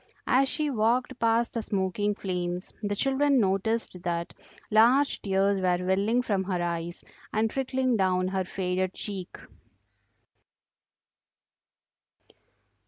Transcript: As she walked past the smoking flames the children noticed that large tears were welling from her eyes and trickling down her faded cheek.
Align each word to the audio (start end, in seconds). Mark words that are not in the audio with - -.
As 0.25 0.49
she 0.49 0.71
walked 0.71 1.19
past 1.19 1.53
the 1.53 1.61
smoking 1.61 2.15
flames 2.15 2.73
the 2.81 2.95
children 2.95 3.39
noticed 3.39 4.01
that 4.01 4.33
large 4.71 5.21
tears 5.21 5.61
were 5.61 5.77
welling 5.85 6.23
from 6.23 6.43
her 6.45 6.59
eyes 6.59 7.03
and 7.31 7.51
trickling 7.51 7.97
down 7.97 8.27
her 8.29 8.43
faded 8.43 8.95
cheek. 8.95 9.37